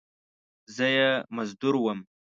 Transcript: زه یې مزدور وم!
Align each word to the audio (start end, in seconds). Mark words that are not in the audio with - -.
زه 0.75 0.85
یې 0.95 1.09
مزدور 1.35 1.75
وم! 1.79 1.99